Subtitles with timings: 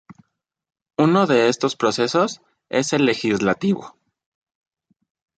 [0.97, 3.95] Uno de estos procesos es el legislativo.